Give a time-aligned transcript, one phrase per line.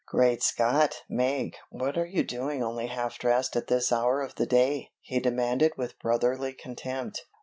[0.07, 4.47] "Great Scott, Meg, what are you doing only half dressed at this hour of the
[4.47, 7.27] day?" he demanded with brotherly contempt.